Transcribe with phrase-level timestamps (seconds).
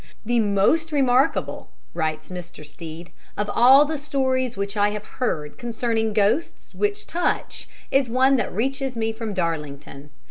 [0.25, 2.65] "The most remarkable," writes Mr.
[2.65, 8.35] Stead, "of all the stories which I have heard concerning ghosts which touch is one
[8.37, 10.09] that reaches me from Darlington.